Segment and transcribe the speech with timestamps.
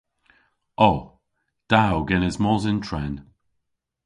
[0.89, 1.19] O.
[1.71, 3.13] Da o genes mos yn tren.